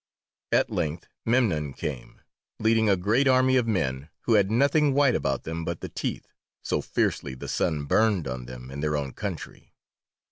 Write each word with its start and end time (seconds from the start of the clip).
At 0.51 0.71
length 0.71 1.05
Memnon 1.27 1.73
came, 1.73 2.21
leading 2.59 2.89
a 2.89 2.97
great 2.97 3.27
army 3.27 3.55
of 3.55 3.67
men 3.67 4.09
who 4.21 4.33
had 4.33 4.49
nothing 4.49 4.95
white 4.95 5.13
about 5.13 5.43
them 5.43 5.63
but 5.63 5.81
the 5.81 5.89
teeth, 5.89 6.33
so 6.63 6.81
fiercely 6.81 7.35
the 7.35 7.47
sun 7.47 7.85
burned 7.85 8.27
on 8.27 8.47
them 8.47 8.71
in 8.71 8.79
their 8.79 8.97
own 8.97 9.13
country. 9.13 9.75